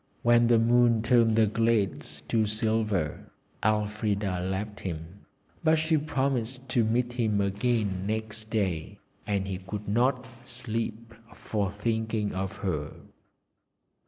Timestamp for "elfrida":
3.63-4.39